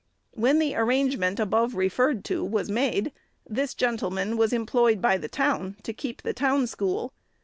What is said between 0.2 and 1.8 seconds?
When the arrangement, above